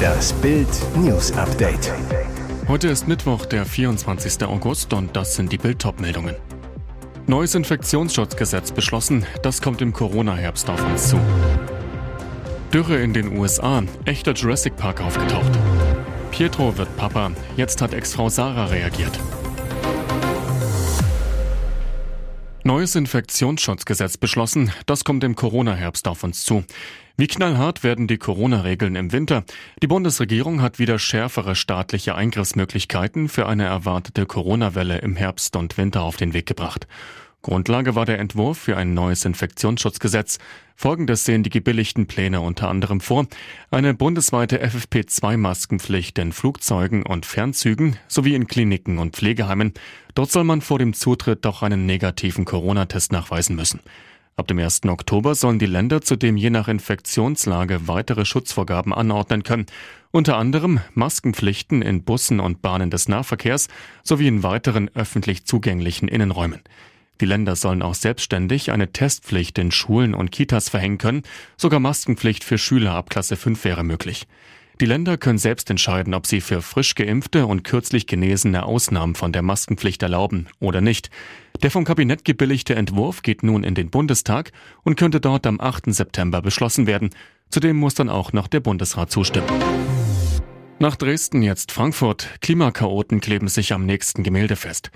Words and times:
Das 0.00 0.32
Bild 0.34 0.68
News 0.96 1.32
Update. 1.32 1.92
Heute 2.68 2.88
ist 2.88 3.08
Mittwoch, 3.08 3.46
der 3.46 3.64
24. 3.64 4.44
August 4.44 4.92
und 4.92 5.16
das 5.16 5.34
sind 5.36 5.52
die 5.52 5.58
Bild 5.58 5.84
meldungen 6.00 6.36
Neues 7.26 7.54
Infektionsschutzgesetz 7.54 8.72
beschlossen, 8.72 9.24
das 9.42 9.62
kommt 9.62 9.82
im 9.82 9.92
Corona-Herbst 9.92 10.68
auf 10.68 10.84
uns 10.84 11.08
zu. 11.08 11.20
Dürre 12.72 13.00
in 13.00 13.12
den 13.12 13.36
USA, 13.36 13.82
echter 14.04 14.32
Jurassic 14.32 14.76
Park 14.76 15.00
aufgetaucht. 15.00 15.52
Pietro 16.30 16.76
wird 16.76 16.96
Papa, 16.96 17.32
jetzt 17.56 17.82
hat 17.82 17.94
Ex-Frau 17.94 18.28
Sarah 18.28 18.66
reagiert. 18.66 19.18
Neues 22.62 22.94
Infektionsschutzgesetz 22.94 24.16
beschlossen, 24.16 24.70
das 24.86 25.04
kommt 25.04 25.24
im 25.24 25.34
Corona-Herbst 25.34 26.06
auf 26.06 26.22
uns 26.22 26.44
zu. 26.44 26.62
Wie 27.20 27.26
knallhart 27.26 27.82
werden 27.82 28.06
die 28.06 28.16
Corona-Regeln 28.16 28.96
im 28.96 29.12
Winter? 29.12 29.44
Die 29.82 29.86
Bundesregierung 29.86 30.62
hat 30.62 30.78
wieder 30.78 30.98
schärfere 30.98 31.54
staatliche 31.54 32.14
Eingriffsmöglichkeiten 32.14 33.28
für 33.28 33.46
eine 33.46 33.66
erwartete 33.66 34.24
Corona-Welle 34.24 34.96
im 35.00 35.16
Herbst 35.16 35.54
und 35.54 35.76
Winter 35.76 36.00
auf 36.00 36.16
den 36.16 36.32
Weg 36.32 36.46
gebracht. 36.46 36.86
Grundlage 37.42 37.94
war 37.94 38.06
der 38.06 38.20
Entwurf 38.20 38.56
für 38.56 38.78
ein 38.78 38.94
neues 38.94 39.26
Infektionsschutzgesetz. 39.26 40.38
Folgendes 40.76 41.26
sehen 41.26 41.42
die 41.42 41.50
gebilligten 41.50 42.06
Pläne 42.06 42.40
unter 42.40 42.70
anderem 42.70 43.02
vor. 43.02 43.26
Eine 43.70 43.92
bundesweite 43.92 44.64
FFP2-Maskenpflicht 44.64 46.18
in 46.18 46.32
Flugzeugen 46.32 47.04
und 47.04 47.26
Fernzügen 47.26 47.98
sowie 48.08 48.34
in 48.34 48.46
Kliniken 48.46 48.96
und 48.96 49.14
Pflegeheimen. 49.14 49.74
Dort 50.14 50.30
soll 50.30 50.44
man 50.44 50.62
vor 50.62 50.78
dem 50.78 50.94
Zutritt 50.94 51.44
auch 51.44 51.62
einen 51.62 51.84
negativen 51.84 52.46
Corona-Test 52.46 53.12
nachweisen 53.12 53.56
müssen. 53.56 53.80
Ab 54.40 54.48
dem 54.48 54.58
1. 54.58 54.86
Oktober 54.86 55.34
sollen 55.34 55.58
die 55.58 55.66
Länder 55.66 56.00
zudem 56.00 56.38
je 56.38 56.48
nach 56.48 56.66
Infektionslage 56.66 57.88
weitere 57.88 58.24
Schutzvorgaben 58.24 58.94
anordnen 58.94 59.42
können. 59.42 59.66
Unter 60.12 60.38
anderem 60.38 60.80
Maskenpflichten 60.94 61.82
in 61.82 62.04
Bussen 62.04 62.40
und 62.40 62.62
Bahnen 62.62 62.88
des 62.88 63.06
Nahverkehrs 63.06 63.68
sowie 64.02 64.28
in 64.28 64.42
weiteren 64.42 64.88
öffentlich 64.94 65.44
zugänglichen 65.44 66.08
Innenräumen. 66.08 66.62
Die 67.20 67.26
Länder 67.26 67.54
sollen 67.54 67.82
auch 67.82 67.92
selbstständig 67.92 68.72
eine 68.72 68.90
Testpflicht 68.90 69.58
in 69.58 69.70
Schulen 69.72 70.14
und 70.14 70.32
Kitas 70.32 70.70
verhängen 70.70 70.96
können. 70.96 71.22
Sogar 71.58 71.78
Maskenpflicht 71.78 72.42
für 72.42 72.56
Schüler 72.56 72.92
ab 72.92 73.10
Klasse 73.10 73.36
5 73.36 73.62
wäre 73.62 73.84
möglich. 73.84 74.26
Die 74.80 74.86
Länder 74.86 75.18
können 75.18 75.36
selbst 75.36 75.68
entscheiden, 75.68 76.14
ob 76.14 76.26
sie 76.26 76.40
für 76.40 76.62
frisch 76.62 76.94
geimpfte 76.94 77.44
und 77.44 77.64
kürzlich 77.64 78.06
Genesene 78.06 78.64
Ausnahmen 78.64 79.14
von 79.14 79.30
der 79.30 79.42
Maskenpflicht 79.42 80.02
erlauben 80.02 80.46
oder 80.58 80.80
nicht. 80.80 81.10
Der 81.62 81.70
vom 81.70 81.84
Kabinett 81.84 82.24
gebilligte 82.24 82.74
Entwurf 82.76 83.20
geht 83.20 83.42
nun 83.42 83.62
in 83.62 83.74
den 83.74 83.90
Bundestag 83.90 84.52
und 84.82 84.96
könnte 84.96 85.20
dort 85.20 85.46
am 85.46 85.60
8. 85.60 85.92
September 85.92 86.40
beschlossen 86.40 86.86
werden. 86.86 87.10
Zudem 87.50 87.76
muss 87.76 87.92
dann 87.92 88.08
auch 88.08 88.32
noch 88.32 88.48
der 88.48 88.60
Bundesrat 88.60 89.10
zustimmen. 89.10 89.48
Nach 90.78 90.96
Dresden 90.96 91.42
jetzt 91.42 91.72
Frankfurt. 91.72 92.30
Klimakaoten 92.40 93.20
kleben 93.20 93.48
sich 93.48 93.74
am 93.74 93.84
nächsten 93.84 94.22
Gemälde 94.22 94.56
fest. 94.56 94.90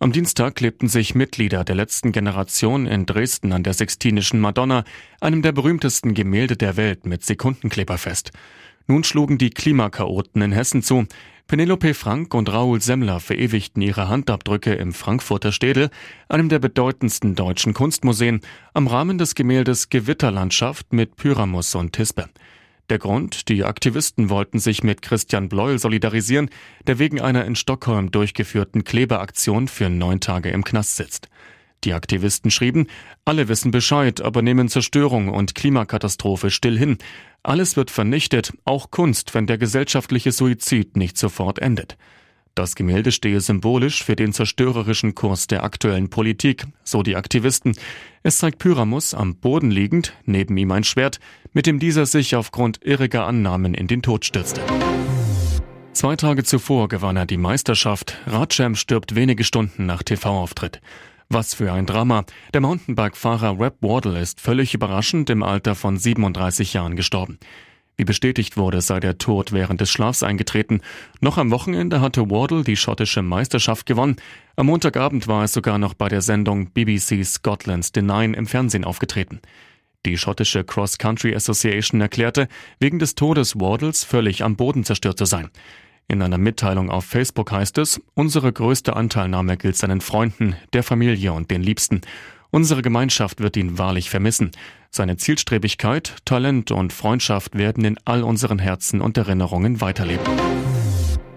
Am 0.00 0.12
Dienstag 0.12 0.56
klebten 0.56 0.88
sich 0.88 1.14
Mitglieder 1.14 1.64
der 1.64 1.76
letzten 1.76 2.12
Generation 2.12 2.86
in 2.86 3.06
Dresden 3.06 3.54
an 3.54 3.62
der 3.62 3.72
Sixtinischen 3.72 4.38
Madonna, 4.38 4.84
einem 5.22 5.40
der 5.40 5.52
berühmtesten 5.52 6.12
Gemälde 6.12 6.58
der 6.58 6.76
Welt, 6.76 7.06
mit 7.06 7.24
Sekundenkleber 7.24 7.96
fest. 7.96 8.32
Nun 8.90 9.04
schlugen 9.04 9.38
die 9.38 9.50
Klimakaoten 9.50 10.42
in 10.42 10.50
Hessen 10.50 10.82
zu. 10.82 11.06
Penelope 11.46 11.94
Frank 11.94 12.34
und 12.34 12.52
Raoul 12.52 12.82
Semmler 12.82 13.20
verewigten 13.20 13.82
ihre 13.82 14.08
Handabdrücke 14.08 14.74
im 14.74 14.92
Frankfurter 14.92 15.52
Städel, 15.52 15.90
einem 16.28 16.48
der 16.48 16.58
bedeutendsten 16.58 17.36
deutschen 17.36 17.72
Kunstmuseen, 17.72 18.40
am 18.74 18.88
Rahmen 18.88 19.16
des 19.16 19.36
Gemäldes 19.36 19.90
Gewitterlandschaft 19.90 20.92
mit 20.92 21.14
Pyramus 21.14 21.72
und 21.76 21.92
Tispe. 21.92 22.30
Der 22.88 22.98
Grund, 22.98 23.48
die 23.48 23.62
Aktivisten 23.62 24.28
wollten 24.28 24.58
sich 24.58 24.82
mit 24.82 25.02
Christian 25.02 25.48
Bleuel 25.48 25.78
solidarisieren, 25.78 26.50
der 26.88 26.98
wegen 26.98 27.20
einer 27.20 27.44
in 27.44 27.54
Stockholm 27.54 28.10
durchgeführten 28.10 28.82
Klebeaktion 28.82 29.68
für 29.68 29.88
neun 29.88 30.18
Tage 30.18 30.50
im 30.50 30.64
Knast 30.64 30.96
sitzt. 30.96 31.29
Die 31.84 31.94
Aktivisten 31.94 32.50
schrieben, 32.50 32.88
alle 33.24 33.48
wissen 33.48 33.70
Bescheid, 33.70 34.20
aber 34.20 34.42
nehmen 34.42 34.68
Zerstörung 34.68 35.28
und 35.28 35.54
Klimakatastrophe 35.54 36.50
still 36.50 36.78
hin. 36.78 36.98
Alles 37.42 37.76
wird 37.76 37.90
vernichtet, 37.90 38.52
auch 38.64 38.90
Kunst, 38.90 39.34
wenn 39.34 39.46
der 39.46 39.56
gesellschaftliche 39.56 40.30
Suizid 40.30 40.96
nicht 40.96 41.16
sofort 41.16 41.58
endet. 41.58 41.96
Das 42.54 42.74
Gemälde 42.74 43.12
stehe 43.12 43.40
symbolisch 43.40 44.04
für 44.04 44.16
den 44.16 44.32
zerstörerischen 44.34 45.14
Kurs 45.14 45.46
der 45.46 45.62
aktuellen 45.62 46.10
Politik, 46.10 46.66
so 46.82 47.02
die 47.02 47.16
Aktivisten. 47.16 47.74
Es 48.22 48.38
zeigt 48.38 48.58
Pyramus 48.58 49.14
am 49.14 49.36
Boden 49.36 49.70
liegend, 49.70 50.14
neben 50.26 50.56
ihm 50.58 50.70
ein 50.72 50.84
Schwert, 50.84 51.20
mit 51.52 51.66
dem 51.66 51.78
dieser 51.78 52.04
sich 52.04 52.36
aufgrund 52.36 52.84
irriger 52.84 53.26
Annahmen 53.26 53.72
in 53.72 53.86
den 53.86 54.02
Tod 54.02 54.26
stürzte. 54.26 54.60
Zwei 55.92 56.16
Tage 56.16 56.44
zuvor 56.44 56.88
gewann 56.88 57.16
er 57.16 57.26
die 57.26 57.36
Meisterschaft. 57.36 58.18
Radscham 58.26 58.74
stirbt 58.74 59.14
wenige 59.14 59.44
Stunden 59.44 59.86
nach 59.86 60.02
TV-Auftritt. 60.02 60.80
Was 61.32 61.54
für 61.54 61.72
ein 61.72 61.86
Drama. 61.86 62.24
Der 62.52 62.60
Mountainbike-Fahrer 62.60 63.56
Rap 63.60 63.76
Wardle 63.82 64.18
ist 64.18 64.40
völlig 64.40 64.74
überraschend 64.74 65.30
im 65.30 65.44
Alter 65.44 65.76
von 65.76 65.96
37 65.96 66.72
Jahren 66.72 66.96
gestorben. 66.96 67.38
Wie 67.96 68.04
bestätigt 68.04 68.56
wurde, 68.56 68.80
sei 68.80 68.98
der 68.98 69.16
Tod 69.16 69.52
während 69.52 69.80
des 69.80 69.92
Schlafs 69.92 70.24
eingetreten. 70.24 70.80
Noch 71.20 71.38
am 71.38 71.52
Wochenende 71.52 72.00
hatte 72.00 72.28
Wardle 72.30 72.64
die 72.64 72.76
schottische 72.76 73.22
Meisterschaft 73.22 73.86
gewonnen. 73.86 74.16
Am 74.56 74.66
Montagabend 74.66 75.28
war 75.28 75.44
es 75.44 75.52
sogar 75.52 75.78
noch 75.78 75.94
bei 75.94 76.08
der 76.08 76.20
Sendung 76.20 76.72
BBC 76.72 77.24
Scotland's 77.24 77.92
Nine 77.94 78.36
im 78.36 78.48
Fernsehen 78.48 78.84
aufgetreten. 78.84 79.40
Die 80.06 80.18
schottische 80.18 80.64
Cross 80.64 80.98
Country 80.98 81.32
Association 81.36 82.00
erklärte, 82.00 82.48
wegen 82.80 82.98
des 82.98 83.14
Todes 83.14 83.54
Wardles 83.54 84.02
völlig 84.02 84.42
am 84.42 84.56
Boden 84.56 84.82
zerstört 84.82 85.18
zu 85.18 85.26
sein. 85.26 85.50
In 86.10 86.22
einer 86.22 86.38
Mitteilung 86.38 86.90
auf 86.90 87.04
Facebook 87.04 87.52
heißt 87.52 87.78
es, 87.78 88.00
unsere 88.14 88.52
größte 88.52 88.96
Anteilnahme 88.96 89.56
gilt 89.56 89.76
seinen 89.76 90.00
Freunden, 90.00 90.56
der 90.72 90.82
Familie 90.82 91.32
und 91.32 91.52
den 91.52 91.62
Liebsten. 91.62 92.00
Unsere 92.50 92.82
Gemeinschaft 92.82 93.40
wird 93.40 93.56
ihn 93.56 93.78
wahrlich 93.78 94.10
vermissen. 94.10 94.50
Seine 94.90 95.18
Zielstrebigkeit, 95.18 96.16
Talent 96.24 96.72
und 96.72 96.92
Freundschaft 96.92 97.56
werden 97.56 97.84
in 97.84 97.96
all 98.04 98.24
unseren 98.24 98.58
Herzen 98.58 99.00
und 99.00 99.18
Erinnerungen 99.18 99.80
weiterleben. 99.80 100.24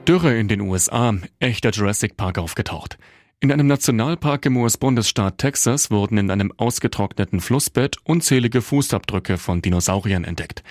Dürre 0.07 0.35
in 0.39 0.47
den 0.47 0.61
USA, 0.61 1.13
echter 1.38 1.69
Jurassic 1.69 2.17
Park 2.17 2.40
aufgetaucht. 2.40 2.97
In 3.41 3.51
einem 3.51 3.67
Nationalpark 3.67 4.47
im 4.47 4.57
US-Bundesstaat 4.57 5.38
Texas 5.38 5.91
wurden 5.91 6.17
in 6.17 6.31
einem 6.31 6.51
ausgetrockneten 6.57 7.41
Flussbett 7.41 7.97
unzählige 8.05 8.63
Fußabdrücke 8.63 9.38
von 9.38 9.61
Dinosauriern 9.61 10.23
entdeckt. 10.23 10.63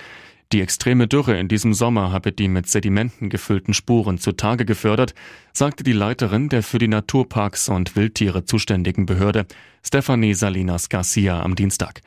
Die 0.53 0.61
extreme 0.61 1.07
Dürre 1.07 1.39
in 1.39 1.47
diesem 1.47 1.73
Sommer 1.73 2.11
habe 2.11 2.31
die 2.31 2.47
mit 2.47 2.69
Sedimenten 2.69 3.29
gefüllten 3.29 3.73
Spuren 3.73 4.19
zutage 4.19 4.65
gefördert, 4.65 5.15
sagte 5.51 5.83
die 5.83 5.93
Leiterin 5.93 6.47
der 6.47 6.61
für 6.61 6.77
die 6.77 6.87
Naturparks 6.87 7.69
und 7.69 7.95
Wildtiere 7.95 8.45
zuständigen 8.45 9.07
Behörde, 9.07 9.47
Stephanie 9.83 10.35
Salinas 10.35 10.89
Garcia, 10.89 11.41
am 11.41 11.55
Dienstag. 11.55 12.01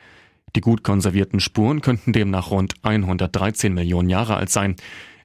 Die 0.55 0.61
gut 0.61 0.81
konservierten 0.81 1.41
Spuren 1.41 1.81
könnten 1.81 2.13
demnach 2.13 2.49
rund 2.49 2.75
113 2.83 3.73
Millionen 3.73 4.09
Jahre 4.09 4.37
alt 4.37 4.49
sein. 4.49 4.77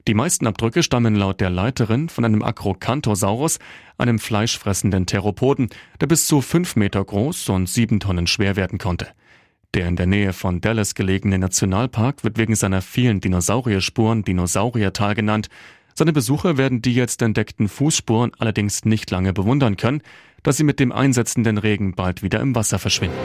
Die 0.05 0.15
meisten 0.15 0.45
Abdrücke 0.45 0.83
stammen 0.83 1.15
laut 1.15 1.39
der 1.39 1.49
Leiterin 1.49 2.09
von 2.09 2.25
einem 2.25 2.43
Acrocanthosaurus, 2.43 3.59
einem 3.97 4.19
fleischfressenden 4.19 5.05
Theropoden, 5.05 5.69
der 6.01 6.07
bis 6.07 6.27
zu 6.27 6.41
fünf 6.41 6.75
Meter 6.75 7.01
groß 7.01 7.47
und 7.47 7.69
sieben 7.69 8.01
Tonnen 8.01 8.27
schwer 8.27 8.57
werden 8.57 8.79
konnte. 8.79 9.07
Der 9.73 9.87
in 9.87 9.95
der 9.95 10.05
Nähe 10.05 10.33
von 10.33 10.61
Dallas 10.61 10.93
gelegene 10.93 11.39
Nationalpark 11.39 12.23
wird 12.23 12.37
wegen 12.37 12.55
seiner 12.55 12.83
vielen 12.83 13.21
Dinosaurierspuren 13.21 14.23
Dinosauriertal 14.23 15.15
genannt. 15.15 15.49
Seine 15.95 16.13
Besucher 16.13 16.57
werden 16.57 16.83
die 16.83 16.93
jetzt 16.93 17.23
entdeckten 17.23 17.67
Fußspuren 17.67 18.31
allerdings 18.37 18.85
nicht 18.85 19.09
lange 19.09 19.33
bewundern 19.33 19.75
können, 19.75 20.03
da 20.43 20.51
sie 20.51 20.63
mit 20.63 20.79
dem 20.79 20.91
einsetzenden 20.91 21.57
Regen 21.57 21.95
bald 21.95 22.21
wieder 22.21 22.39
im 22.39 22.53
Wasser 22.53 22.77
verschwinden. 22.77 23.17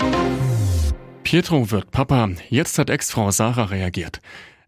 Pietro 1.22 1.70
wird 1.70 1.90
Papa. 1.90 2.30
Jetzt 2.48 2.78
hat 2.78 2.88
Ex-Frau 2.88 3.30
Sarah 3.30 3.64
reagiert. 3.64 4.22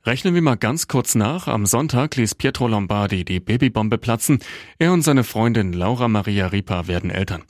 Rechnen 0.05 0.35
wir 0.35 0.43
mal 0.43 0.57
ganz 0.57 0.87
kurz 0.87 1.15
nach. 1.15 1.49
Am 1.49 1.65
Sonntag 1.65 2.17
ließ 2.17 2.35
Pietro 2.35 2.69
Lombardi 2.69 3.25
die 3.25 3.41
Babybombe 3.41 3.97
platzen. 3.97 4.41
Er 4.79 4.93
und 4.93 5.01
seine 5.01 5.25
Freundin 5.25 5.73
Laura 5.73 6.09
Maria 6.09 6.49
Ripa 6.49 6.89
werden 6.89 7.09
Eltern. 7.09 7.43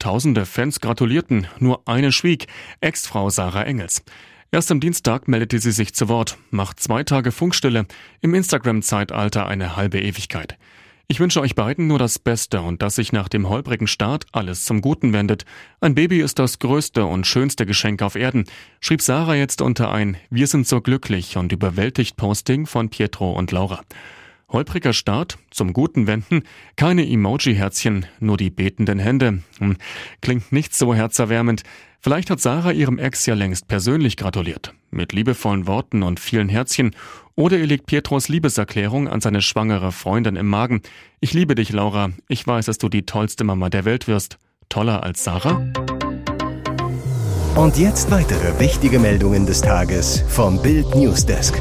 Tausende 0.00 0.46
Fans 0.46 0.80
gratulierten, 0.80 1.46
nur 1.58 1.86
eine 1.86 2.10
schwieg, 2.10 2.46
Ex-Frau 2.80 3.28
Sarah 3.28 3.64
Engels. 3.64 4.02
Erst 4.50 4.72
am 4.72 4.80
Dienstag 4.80 5.28
meldete 5.28 5.58
sie 5.58 5.72
sich 5.72 5.92
zu 5.92 6.08
Wort, 6.08 6.38
macht 6.50 6.80
zwei 6.80 7.04
Tage 7.04 7.30
Funkstille, 7.32 7.84
im 8.22 8.34
Instagram-Zeitalter 8.34 9.46
eine 9.46 9.76
halbe 9.76 10.00
Ewigkeit. 10.00 10.56
Ich 11.06 11.20
wünsche 11.20 11.42
euch 11.42 11.54
beiden 11.54 11.86
nur 11.86 11.98
das 11.98 12.18
Beste 12.18 12.62
und 12.62 12.80
dass 12.80 12.94
sich 12.94 13.12
nach 13.12 13.28
dem 13.28 13.50
holprigen 13.50 13.88
Start 13.88 14.24
alles 14.32 14.64
zum 14.64 14.80
Guten 14.80 15.12
wendet. 15.12 15.44
Ein 15.82 15.94
Baby 15.94 16.20
ist 16.22 16.38
das 16.38 16.60
größte 16.60 17.04
und 17.04 17.26
schönste 17.26 17.66
Geschenk 17.66 18.00
auf 18.00 18.16
Erden, 18.16 18.46
schrieb 18.80 19.02
Sarah 19.02 19.34
jetzt 19.34 19.60
unter 19.60 19.92
ein 19.92 20.16
Wir 20.30 20.46
sind 20.46 20.66
so 20.66 20.80
glücklich 20.80 21.36
und 21.36 21.52
überwältigt 21.52 22.16
Posting 22.16 22.64
von 22.64 22.88
Pietro 22.88 23.32
und 23.32 23.52
Laura. 23.52 23.82
Holpriger 24.52 24.92
Start, 24.92 25.38
zum 25.50 25.72
Guten 25.72 26.06
wenden, 26.06 26.42
keine 26.76 27.08
Emoji-Herzchen, 27.08 28.06
nur 28.18 28.36
die 28.36 28.50
betenden 28.50 28.98
Hände. 28.98 29.42
Hm, 29.58 29.76
klingt 30.20 30.50
nicht 30.50 30.74
so 30.74 30.94
herzerwärmend. 30.94 31.62
Vielleicht 32.00 32.30
hat 32.30 32.40
Sarah 32.40 32.72
ihrem 32.72 32.98
Ex 32.98 33.26
ja 33.26 33.34
längst 33.34 33.68
persönlich 33.68 34.16
gratuliert. 34.16 34.74
Mit 34.90 35.12
liebevollen 35.12 35.66
Worten 35.66 36.02
und 36.02 36.18
vielen 36.18 36.48
Herzchen. 36.48 36.96
Oder 37.36 37.58
ihr 37.58 37.66
legt 37.66 37.86
Pietros 37.86 38.28
Liebeserklärung 38.28 39.06
an 39.06 39.20
seine 39.20 39.40
schwangere 39.40 39.92
Freundin 39.92 40.36
im 40.36 40.48
Magen. 40.48 40.82
Ich 41.20 41.32
liebe 41.32 41.54
dich, 41.54 41.70
Laura. 41.70 42.10
Ich 42.28 42.44
weiß, 42.46 42.66
dass 42.66 42.78
du 42.78 42.88
die 42.88 43.06
tollste 43.06 43.44
Mama 43.44 43.68
der 43.68 43.84
Welt 43.84 44.08
wirst. 44.08 44.38
Toller 44.68 45.02
als 45.04 45.22
Sarah? 45.24 45.62
Und 47.54 47.76
jetzt 47.76 48.10
weitere 48.10 48.58
wichtige 48.58 48.98
Meldungen 48.98 49.46
des 49.46 49.60
Tages 49.60 50.24
vom 50.28 50.60
Bild 50.62 50.94
Newsdesk. 50.94 51.60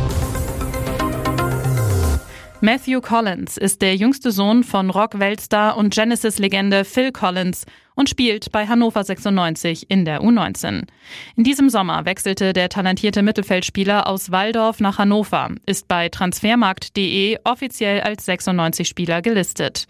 Matthew 2.61 2.99
Collins 2.99 3.55
ist 3.55 3.81
der 3.81 3.95
jüngste 3.95 4.31
Sohn 4.31 4.65
von 4.65 4.89
Rock-Weltstar 4.89 5.77
und 5.77 5.93
Genesis-Legende 5.93 6.83
Phil 6.83 7.13
Collins 7.13 7.65
und 7.99 8.07
spielt 8.07 8.53
bei 8.53 8.65
Hannover 8.65 9.03
96 9.03 9.91
in 9.91 10.05
der 10.05 10.21
U19. 10.21 10.83
In 11.35 11.43
diesem 11.43 11.69
Sommer 11.69 12.05
wechselte 12.05 12.53
der 12.53 12.69
talentierte 12.69 13.21
Mittelfeldspieler 13.21 14.07
aus 14.07 14.31
Waldorf 14.31 14.79
nach 14.79 14.99
Hannover, 14.99 15.49
ist 15.65 15.89
bei 15.89 16.07
transfermarkt.de 16.07 17.39
offiziell 17.43 17.99
als 17.99 18.25
96-Spieler 18.25 19.21
gelistet. 19.21 19.85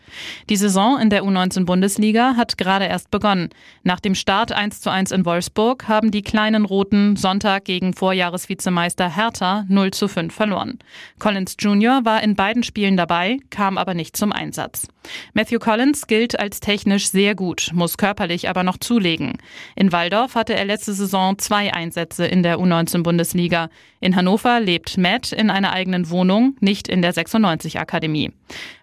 Die 0.50 0.56
Saison 0.56 1.00
in 1.00 1.12
der 1.12 1.22
U19-Bundesliga 1.24 2.34
hat 2.36 2.58
gerade 2.58 2.86
erst 2.86 3.12
begonnen. 3.12 3.50
Nach 3.84 4.00
dem 4.00 4.16
Start 4.16 4.52
1 4.52 4.82
zu 4.82 4.90
1 4.90 5.12
in 5.12 5.24
Wolfsburg 5.24 5.88
haben 5.88 6.10
die 6.10 6.24
kleinen 6.24 6.66
Roten 6.66 7.16
Sonntag 7.16 7.66
gegen 7.66 7.94
Vorjahresvizemeister 7.94 9.16
Hertha 9.16 9.66
0 9.68 9.92
zu 9.92 10.08
5 10.08 10.34
verloren. 10.34 10.80
Collins 11.20 11.58
Jr. 11.60 12.02
war 12.06 12.24
in 12.24 12.34
beiden 12.34 12.64
Spielen 12.64 12.98
dabei, 12.98 13.38
kam 13.52 13.78
aber 13.78 13.94
nicht 13.94 14.18
zum 14.18 14.32
Einsatz. 14.32 14.88
Matthew 15.34 15.60
Collins 15.60 16.08
gilt 16.08 16.40
als 16.40 16.60
technisch 16.60 17.10
sehr 17.10 17.36
gut, 17.36 17.70
muss 17.74 17.99
körperlich 18.00 18.50
aber 18.50 18.64
noch 18.64 18.78
zulegen. 18.78 19.34
In 19.76 19.92
Waldorf 19.92 20.34
hatte 20.34 20.56
er 20.56 20.66
letzte 20.66 20.94
Saison 20.94 21.38
zwei 21.38 21.72
Einsätze 21.74 22.26
in 22.26 22.42
der 22.42 22.58
U19-Bundesliga. 22.58 23.70
In 24.00 24.16
Hannover 24.16 24.60
lebt 24.60 24.98
Matt 24.98 25.32
in 25.34 25.52
einer 25.52 25.74
eigenen 25.74 26.10
Wohnung, 26.10 26.56
nicht 26.62 26.88
in 26.88 27.04
der 27.04 27.14
96-Akademie. 27.14 28.32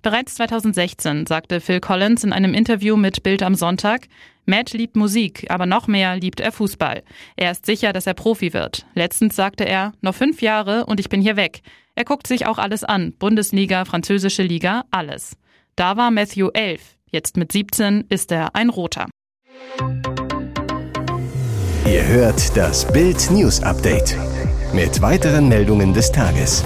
Bereits 0.02 0.36
2016 0.36 1.26
sagte 1.26 1.60
Phil 1.60 1.80
Collins 1.80 2.22
in 2.22 2.32
einem 2.32 2.54
Interview 2.54 2.96
mit 2.96 3.24
Bild 3.24 3.42
am 3.42 3.56
Sonntag, 3.56 4.06
Matt 4.44 4.72
liebt 4.74 4.94
Musik, 4.94 5.46
aber 5.48 5.66
noch 5.66 5.88
mehr 5.88 6.16
liebt 6.16 6.38
er 6.38 6.52
Fußball. 6.52 7.02
Er 7.34 7.50
ist 7.50 7.66
sicher, 7.66 7.92
dass 7.92 8.06
er 8.06 8.14
Profi 8.14 8.52
wird. 8.52 8.86
Letztens 8.94 9.34
sagte 9.34 9.64
er, 9.64 9.92
noch 10.02 10.14
fünf 10.14 10.40
Jahre 10.42 10.86
und 10.86 11.00
ich 11.00 11.08
bin 11.08 11.20
hier 11.20 11.36
weg. 11.36 11.62
Er 11.96 12.04
guckt 12.04 12.26
sich 12.26 12.46
auch 12.46 12.58
alles 12.58 12.84
an. 12.84 13.14
Bundesliga, 13.19 13.86
französische 13.86 14.42
Liga, 14.42 14.84
alles. 14.90 15.36
Da 15.74 15.96
war 15.96 16.10
Matthew 16.10 16.50
elf. 16.52 16.95
Jetzt 17.12 17.37
mit 17.37 17.53
17 17.53 18.06
ist 18.08 18.32
er 18.32 18.56
ein 18.56 18.69
Roter. 18.69 19.06
Ihr 21.87 22.05
hört 22.08 22.56
das 22.56 22.85
Bild 22.93 23.31
News 23.31 23.62
Update 23.62 24.17
mit 24.73 25.00
weiteren 25.00 25.49
Meldungen 25.49 25.94
des 25.94 26.11
Tages. 26.11 26.64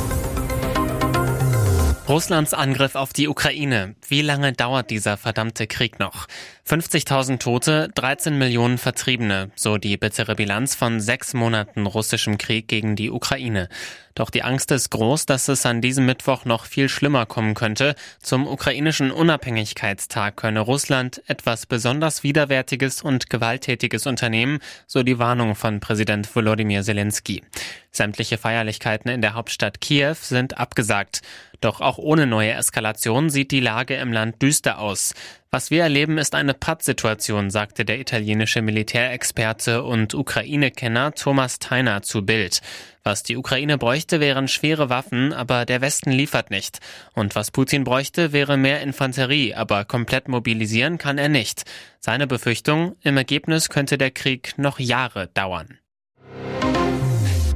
Russlands 2.08 2.54
Angriff 2.54 2.94
auf 2.94 3.12
die 3.12 3.28
Ukraine. 3.28 3.94
Wie 4.08 4.22
lange 4.22 4.54
dauert 4.54 4.90
dieser 4.90 5.18
verdammte 5.18 5.66
Krieg 5.66 5.98
noch? 5.98 6.26
50.000 6.70 7.40
Tote, 7.40 7.88
13 7.96 8.38
Millionen 8.38 8.78
Vertriebene, 8.78 9.50
so 9.56 9.76
die 9.76 9.96
bittere 9.96 10.36
Bilanz 10.36 10.76
von 10.76 11.00
sechs 11.00 11.34
Monaten 11.34 11.84
russischem 11.84 12.38
Krieg 12.38 12.68
gegen 12.68 12.94
die 12.94 13.10
Ukraine. 13.10 13.68
Doch 14.14 14.30
die 14.30 14.44
Angst 14.44 14.70
ist 14.70 14.90
groß, 14.90 15.26
dass 15.26 15.48
es 15.48 15.66
an 15.66 15.80
diesem 15.80 16.06
Mittwoch 16.06 16.44
noch 16.44 16.66
viel 16.66 16.88
schlimmer 16.88 17.26
kommen 17.26 17.54
könnte. 17.54 17.96
Zum 18.20 18.46
ukrainischen 18.46 19.10
Unabhängigkeitstag 19.10 20.36
könne 20.36 20.60
Russland 20.60 21.22
etwas 21.26 21.66
besonders 21.66 22.22
Widerwärtiges 22.22 23.02
und 23.02 23.30
Gewalttätiges 23.30 24.06
unternehmen, 24.06 24.60
so 24.86 25.02
die 25.02 25.18
Warnung 25.18 25.56
von 25.56 25.80
Präsident 25.80 26.32
Volodymyr 26.32 26.84
Zelensky. 26.84 27.42
Sämtliche 27.90 28.38
Feierlichkeiten 28.38 29.10
in 29.10 29.22
der 29.22 29.34
Hauptstadt 29.34 29.80
Kiew 29.80 30.14
sind 30.14 30.58
abgesagt. 30.58 31.22
Doch 31.60 31.80
auch 31.80 31.98
ohne 31.98 32.26
neue 32.26 32.52
Eskalation 32.52 33.28
sieht 33.28 33.50
die 33.50 33.60
Lage 33.60 33.96
im 33.96 34.12
Land 34.12 34.40
düster 34.40 34.78
aus. 34.78 35.14
Was 35.52 35.72
wir 35.72 35.82
erleben, 35.82 36.16
ist 36.16 36.36
eine 36.36 36.54
Pattsituation, 36.54 37.50
sagte 37.50 37.84
der 37.84 37.98
italienische 37.98 38.62
Militärexperte 38.62 39.82
und 39.82 40.14
Ukraine-Kenner 40.14 41.12
Thomas 41.14 41.58
Theiner 41.58 42.02
zu 42.02 42.24
Bild. 42.24 42.60
Was 43.02 43.24
die 43.24 43.36
Ukraine 43.36 43.76
bräuchte, 43.76 44.20
wären 44.20 44.46
schwere 44.46 44.90
Waffen, 44.90 45.32
aber 45.32 45.64
der 45.64 45.80
Westen 45.80 46.12
liefert 46.12 46.52
nicht. 46.52 46.78
Und 47.14 47.34
was 47.34 47.50
Putin 47.50 47.82
bräuchte, 47.82 48.32
wäre 48.32 48.56
mehr 48.56 48.80
Infanterie, 48.80 49.52
aber 49.54 49.84
komplett 49.84 50.28
mobilisieren 50.28 50.98
kann 50.98 51.18
er 51.18 51.28
nicht. 51.28 51.64
Seine 51.98 52.28
Befürchtung, 52.28 52.94
im 53.02 53.16
Ergebnis 53.16 53.68
könnte 53.68 53.98
der 53.98 54.12
Krieg 54.12 54.56
noch 54.56 54.78
Jahre 54.78 55.26
dauern. 55.34 55.79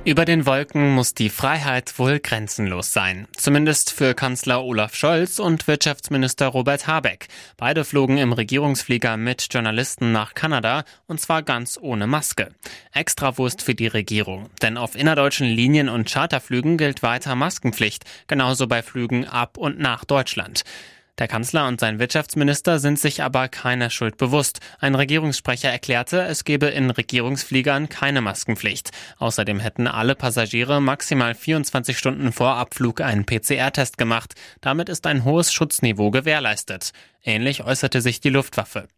Über 0.07 0.27
den 0.27 0.45
Wolken 0.45 0.95
muss 0.95 1.15
die 1.15 1.31
Freiheit 1.31 1.99
wohl 1.99 2.21
grenzenlos 2.21 2.93
sein. 2.93 3.27
Zumindest 3.35 3.91
für 3.91 4.13
Kanzler 4.13 4.63
Olaf 4.63 4.95
Scholz 4.95 5.39
und 5.39 5.67
Wirtschaftsminister 5.67 6.49
Robert 6.49 6.87
Habeck. 6.87 7.29
Beide 7.57 7.87
flogen 7.87 8.19
im 8.19 8.35
Regierungsflieger 8.35 9.17
mit 9.17 9.47
Journalisten 9.51 10.13
nach 10.13 10.35
Kanada 10.35 10.85
und 11.07 11.23
zwar 11.23 11.43
ganz 11.43 11.79
ohne 11.81 12.07
Maske. 12.07 12.51
Extrawurst 12.93 13.63
für 13.63 13.75
die 13.75 13.87
Regierung. 13.87 14.51
Denn 14.61 14.77
auf 14.77 14.95
innerdeutschen 14.95 15.47
Linien 15.47 15.89
und 15.89 16.07
Charterflügen 16.07 16.77
gilt 16.77 17.03
weiter 17.03 17.35
Maskenpflicht. 17.35 18.05
Genauso 18.27 18.67
bei 18.67 18.83
Flügen 18.83 19.27
ab 19.27 19.57
und 19.57 19.79
nach 19.79 20.05
Deutschland. 20.05 20.65
Der 21.19 21.29
Kanzler 21.29 21.69
und 21.69 21.79
sein 21.79 22.01
Wirtschaftsminister 22.01 22.81
sind 22.81 22.99
sich 22.99 23.23
aber 23.23 23.47
keiner 23.47 23.89
Schuld 23.89 24.17
bewusst. 24.17 24.59
Ein 24.81 24.97
Regierungssprecher 24.97 25.71
erklärte, 25.71 26.23
es 26.23 26.43
gebe 26.43 26.67
in 26.67 26.91
Regierungsfliegern 26.91 27.89
keine 27.89 28.21
Maskenpflicht. 28.21 28.91
Außerdem 29.19 29.61
hätten 29.61 29.87
alle 29.87 30.17
Passagiere 30.17 30.81
maximal 30.81 31.37
24 31.37 31.97
Stunden 31.97 32.33
vor 32.33 32.57
Abflug 32.57 33.01
einen 33.01 33.27
PCR-Test 33.27 33.97
gemacht. 33.97 34.35
Damit 34.61 34.89
ist 34.89 35.07
ein 35.07 35.25
hohes 35.25 35.53
Schutzniveau 35.53 36.11
gewährleistet. 36.11 36.91
Ähnlich 37.23 37.63
äußerte 37.63 38.01
sich 38.01 38.21
die 38.21 38.31
Luftwaffe. 38.31 38.89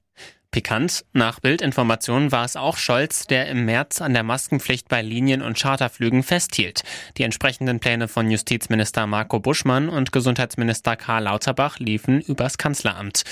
Pikant, 0.50 1.04
nach 1.12 1.40
Bildinformationen 1.40 2.32
war 2.32 2.44
es 2.44 2.56
auch 2.56 2.78
Scholz, 2.78 3.26
der 3.26 3.48
im 3.48 3.66
März 3.66 4.00
an 4.00 4.14
der 4.14 4.22
Maskenpflicht 4.22 4.88
bei 4.88 5.02
Linien- 5.02 5.42
und 5.42 5.58
Charterflügen 5.58 6.22
festhielt. 6.22 6.82
Die 7.18 7.24
entsprechenden 7.24 7.78
Pläne 7.78 8.08
von 8.08 8.30
Justizminister 8.30 9.06
Marco 9.06 9.38
Buschmann 9.38 9.90
und 9.90 10.12
Gesundheitsminister 10.12 10.96
Karl 10.96 11.24
Lauterbach 11.24 11.78
liefen 11.78 12.22
übers 12.22 12.56
Kanzleramt. 12.56 13.24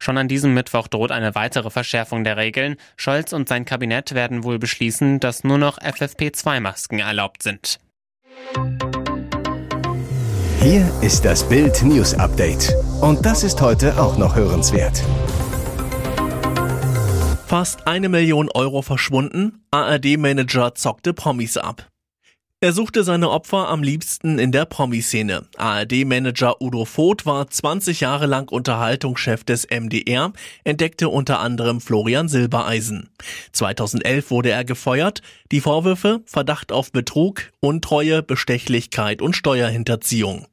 Schon 0.00 0.18
an 0.18 0.26
diesem 0.26 0.54
Mittwoch 0.54 0.88
droht 0.88 1.12
eine 1.12 1.36
weitere 1.36 1.70
Verschärfung 1.70 2.24
der 2.24 2.36
Regeln. 2.36 2.74
Scholz 2.96 3.32
und 3.32 3.48
sein 3.48 3.64
Kabinett 3.64 4.16
werden 4.16 4.42
wohl 4.42 4.58
beschließen, 4.58 5.20
dass 5.20 5.44
nur 5.44 5.58
noch 5.58 5.78
FFP2-Masken 5.78 6.98
erlaubt 6.98 7.44
sind. 7.44 7.78
Hier 10.60 10.92
ist 11.02 11.24
das 11.24 11.48
Bild 11.48 11.80
News 11.84 12.14
Update. 12.14 12.74
Und 13.00 13.24
das 13.24 13.44
ist 13.44 13.60
heute 13.60 14.00
auch 14.00 14.18
noch 14.18 14.34
hörenswert. 14.34 15.00
Fast 17.52 17.86
eine 17.86 18.08
Million 18.08 18.48
Euro 18.48 18.80
verschwunden, 18.80 19.62
ARD-Manager 19.72 20.74
zockte 20.74 21.12
Promis 21.12 21.58
ab. 21.58 21.92
Er 22.62 22.72
suchte 22.72 23.02
seine 23.02 23.28
Opfer 23.28 23.68
am 23.68 23.82
liebsten 23.82 24.38
in 24.38 24.52
der 24.52 24.66
Promiszene. 24.66 25.48
ARD-Manager 25.56 26.62
Udo 26.62 26.84
Voth 26.84 27.26
war 27.26 27.50
20 27.50 28.00
Jahre 28.00 28.26
lang 28.26 28.48
Unterhaltungschef 28.48 29.42
des 29.42 29.66
MDR, 29.68 30.32
entdeckte 30.62 31.08
unter 31.08 31.40
anderem 31.40 31.80
Florian 31.80 32.28
Silbereisen. 32.28 33.10
2011 33.50 34.30
wurde 34.30 34.50
er 34.50 34.64
gefeuert. 34.64 35.22
Die 35.50 35.60
Vorwürfe 35.60 36.20
Verdacht 36.24 36.70
auf 36.70 36.92
Betrug, 36.92 37.50
Untreue, 37.58 38.22
Bestechlichkeit 38.22 39.22
und 39.22 39.34
Steuerhinterziehung. 39.34 40.46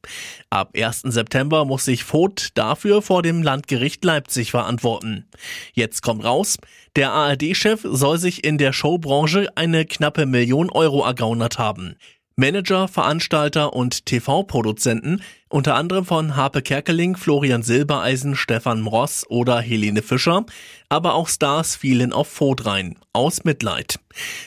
Ab 0.50 0.72
1. 0.76 1.02
September 1.04 1.64
muss 1.64 1.86
sich 1.86 2.04
Voth 2.04 2.50
dafür 2.56 3.04
vor 3.04 3.22
dem 3.22 3.44
Landgericht 3.44 4.04
Leipzig 4.04 4.50
verantworten. 4.50 5.28
Jetzt 5.74 6.02
kommt 6.02 6.26
raus, 6.26 6.58
der 6.96 7.12
ARD-Chef 7.12 7.82
soll 7.84 8.18
sich 8.18 8.44
in 8.44 8.58
der 8.58 8.74
Showbranche 8.74 9.50
eine 9.56 9.86
knappe 9.86 10.26
Million 10.26 10.70
Euro 10.70 11.04
ergaunert 11.04 11.60
haben. 11.60 11.96
Manager, 12.40 12.88
Veranstalter 12.88 13.74
und 13.74 14.06
TV-Produzenten, 14.06 15.22
unter 15.50 15.76
anderem 15.76 16.06
von 16.06 16.38
Harpe 16.38 16.62
Kerkeling, 16.62 17.18
Florian 17.18 17.64
Silbereisen, 17.64 18.38
Stefan 18.38 18.88
Ross 18.88 19.26
oder 19.28 19.60
Helene 19.60 20.02
Fischer, 20.02 20.46
aber 20.88 21.16
auch 21.16 21.28
Stars 21.28 21.76
fielen 21.76 22.14
auf 22.14 22.30
Voth 22.30 22.66
rein, 22.66 22.96
aus 23.12 23.44
Mitleid. 23.44 24.00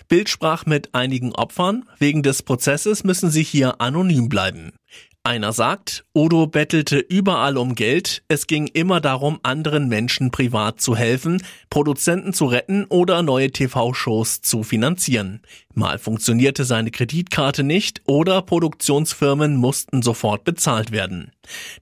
Bild 0.08 0.30
sprach 0.30 0.64
mit 0.64 0.94
einigen 0.94 1.34
Opfern, 1.34 1.84
wegen 1.98 2.22
des 2.22 2.42
Prozesses 2.42 3.04
müssen 3.04 3.30
sie 3.30 3.42
hier 3.42 3.82
anonym 3.82 4.30
bleiben. 4.30 4.72
Einer 5.24 5.52
sagt, 5.52 6.04
Udo 6.16 6.48
bettelte 6.48 6.98
überall 6.98 7.56
um 7.56 7.76
Geld, 7.76 8.24
es 8.26 8.48
ging 8.48 8.66
immer 8.66 9.00
darum, 9.00 9.38
anderen 9.44 9.86
Menschen 9.86 10.32
privat 10.32 10.80
zu 10.80 10.96
helfen, 10.96 11.40
Produzenten 11.70 12.32
zu 12.32 12.46
retten 12.46 12.86
oder 12.86 13.22
neue 13.22 13.52
TV-Shows 13.52 14.40
zu 14.40 14.64
finanzieren. 14.64 15.40
Mal 15.74 15.98
funktionierte 15.98 16.64
seine 16.64 16.90
Kreditkarte 16.90 17.62
nicht 17.62 18.02
oder 18.04 18.42
Produktionsfirmen 18.42 19.54
mussten 19.54 20.02
sofort 20.02 20.42
bezahlt 20.42 20.90
werden. 20.90 21.30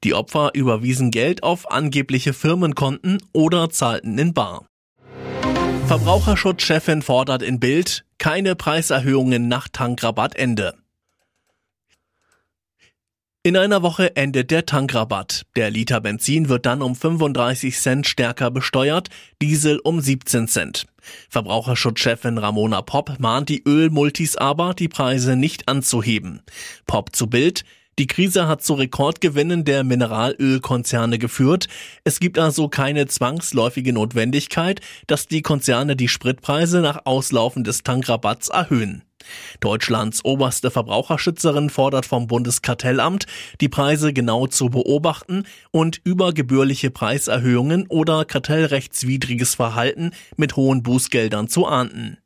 Die 0.04 0.12
Opfer 0.12 0.50
überwiesen 0.52 1.10
Geld 1.10 1.42
auf 1.42 1.70
angebliche 1.70 2.34
Firmenkonten 2.34 3.22
oder 3.32 3.70
zahlten 3.70 4.18
in 4.18 4.34
Bar. 4.34 4.66
Verbraucherschutzchefin 5.86 7.00
fordert 7.00 7.40
in 7.40 7.58
Bild 7.58 8.04
keine 8.18 8.54
Preiserhöhungen 8.54 9.48
nach 9.48 9.66
Tankrabattende. 9.66 10.79
In 13.42 13.56
einer 13.56 13.80
Woche 13.80 14.16
endet 14.16 14.50
der 14.50 14.66
Tankrabatt. 14.66 15.46
Der 15.56 15.70
Liter 15.70 16.02
Benzin 16.02 16.50
wird 16.50 16.66
dann 16.66 16.82
um 16.82 16.94
35 16.94 17.74
Cent 17.74 18.06
stärker 18.06 18.50
besteuert, 18.50 19.08
Diesel 19.40 19.78
um 19.78 20.02
17 20.02 20.46
Cent. 20.46 20.84
Verbraucherschutzchefin 21.30 22.36
Ramona 22.36 22.82
Popp 22.82 23.18
mahnt 23.18 23.48
die 23.48 23.62
Ölmultis 23.66 24.36
aber, 24.36 24.74
die 24.74 24.88
Preise 24.88 25.36
nicht 25.36 25.68
anzuheben. 25.68 26.42
Popp 26.86 27.16
zu 27.16 27.28
Bild, 27.28 27.64
die 27.98 28.06
Krise 28.06 28.46
hat 28.46 28.62
zu 28.62 28.74
Rekordgewinnen 28.74 29.64
der 29.64 29.84
Mineralölkonzerne 29.84 31.18
geführt. 31.18 31.66
Es 32.04 32.20
gibt 32.20 32.38
also 32.38 32.68
keine 32.68 33.06
zwangsläufige 33.06 33.94
Notwendigkeit, 33.94 34.82
dass 35.06 35.28
die 35.28 35.40
Konzerne 35.40 35.96
die 35.96 36.08
Spritpreise 36.08 36.80
nach 36.80 37.06
Auslaufen 37.06 37.64
des 37.64 37.84
Tankrabatts 37.84 38.48
erhöhen. 38.48 39.02
Deutschlands 39.60 40.24
oberste 40.24 40.70
Verbraucherschützerin 40.70 41.70
fordert 41.70 42.06
vom 42.06 42.26
Bundeskartellamt, 42.26 43.26
die 43.60 43.68
Preise 43.68 44.12
genau 44.12 44.46
zu 44.46 44.70
beobachten 44.70 45.44
und 45.70 46.00
übergebührliche 46.04 46.90
Preiserhöhungen 46.90 47.86
oder 47.88 48.24
kartellrechtswidriges 48.24 49.54
Verhalten 49.54 50.12
mit 50.36 50.56
hohen 50.56 50.82
Bußgeldern 50.82 51.48
zu 51.48 51.66
ahnden. 51.66 52.18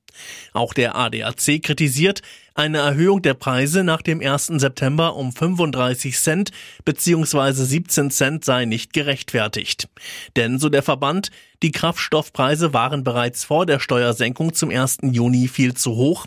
Auch 0.52 0.74
der 0.74 0.94
ADAC 0.96 1.62
kritisiert, 1.62 2.22
eine 2.54 2.78
Erhöhung 2.78 3.20
der 3.20 3.34
Preise 3.34 3.82
nach 3.82 4.00
dem 4.00 4.20
1. 4.20 4.46
September 4.46 5.16
um 5.16 5.32
35 5.32 6.16
Cent 6.16 6.50
bzw. 6.84 7.52
17 7.52 8.10
Cent 8.10 8.44
sei 8.44 8.64
nicht 8.64 8.92
gerechtfertigt. 8.92 9.88
Denn, 10.36 10.60
so 10.60 10.68
der 10.68 10.84
Verband, 10.84 11.30
die 11.62 11.72
Kraftstoffpreise 11.72 12.72
waren 12.72 13.02
bereits 13.02 13.44
vor 13.44 13.66
der 13.66 13.80
Steuersenkung 13.80 14.54
zum 14.54 14.70
1. 14.70 14.98
Juni 15.02 15.48
viel 15.48 15.74
zu 15.74 15.96
hoch, 15.96 16.26